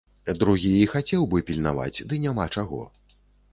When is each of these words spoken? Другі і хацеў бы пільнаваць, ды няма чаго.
Другі 0.43 0.71
і 0.77 0.87
хацеў 0.93 1.27
бы 1.35 1.43
пільнаваць, 1.51 2.01
ды 2.09 2.21
няма 2.27 2.49
чаго. 2.59 2.83